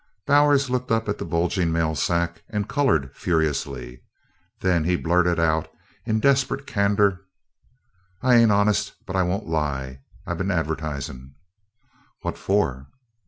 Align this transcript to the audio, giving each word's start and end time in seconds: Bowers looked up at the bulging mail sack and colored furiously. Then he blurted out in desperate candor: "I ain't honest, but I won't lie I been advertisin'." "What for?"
Bowers 0.25 0.67
looked 0.67 0.89
up 0.89 1.07
at 1.07 1.19
the 1.19 1.25
bulging 1.25 1.71
mail 1.71 1.93
sack 1.93 2.41
and 2.49 2.67
colored 2.67 3.15
furiously. 3.15 4.01
Then 4.61 4.83
he 4.83 4.95
blurted 4.95 5.39
out 5.39 5.69
in 6.07 6.19
desperate 6.19 6.65
candor: 6.65 7.21
"I 8.19 8.33
ain't 8.37 8.51
honest, 8.51 8.95
but 9.05 9.15
I 9.15 9.21
won't 9.21 9.45
lie 9.47 9.99
I 10.25 10.33
been 10.33 10.49
advertisin'." 10.49 11.35
"What 12.21 12.35
for?" 12.35 12.87